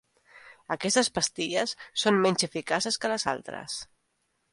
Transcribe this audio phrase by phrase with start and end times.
[0.75, 1.73] Aquestes pastilles
[2.05, 3.77] són menys eficaces que les altres.